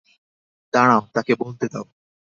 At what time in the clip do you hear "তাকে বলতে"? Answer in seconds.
1.13-1.65